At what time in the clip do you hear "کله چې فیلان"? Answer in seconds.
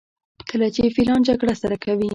0.49-1.19